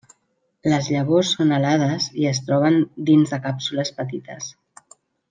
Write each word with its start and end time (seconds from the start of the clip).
Les 0.71 0.87
llavors 0.93 1.33
són 1.35 1.53
alades 1.57 2.07
i 2.23 2.27
es 2.31 2.39
troben 2.47 2.79
dins 3.11 3.35
de 3.35 3.41
càpsules 3.45 3.93
petites. 4.03 4.49